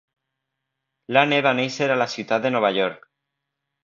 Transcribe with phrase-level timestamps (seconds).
[1.17, 3.07] Lane va néixer a la ciutat de Nova York.